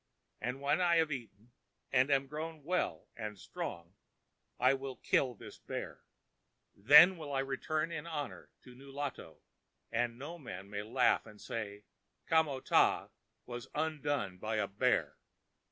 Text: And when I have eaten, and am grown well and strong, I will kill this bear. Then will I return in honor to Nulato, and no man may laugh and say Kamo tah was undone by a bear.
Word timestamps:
And 0.41 0.61
when 0.61 0.81
I 0.81 0.95
have 0.95 1.11
eaten, 1.11 1.51
and 1.91 2.09
am 2.09 2.25
grown 2.25 2.63
well 2.63 3.07
and 3.15 3.37
strong, 3.37 3.93
I 4.59 4.73
will 4.73 4.95
kill 4.95 5.35
this 5.35 5.59
bear. 5.59 6.01
Then 6.75 7.17
will 7.19 7.31
I 7.31 7.41
return 7.41 7.91
in 7.91 8.07
honor 8.07 8.49
to 8.63 8.73
Nulato, 8.73 9.43
and 9.91 10.17
no 10.17 10.39
man 10.39 10.71
may 10.71 10.81
laugh 10.81 11.27
and 11.27 11.39
say 11.39 11.83
Kamo 12.25 12.61
tah 12.61 13.09
was 13.45 13.67
undone 13.75 14.39
by 14.39 14.55
a 14.55 14.67
bear. 14.67 15.17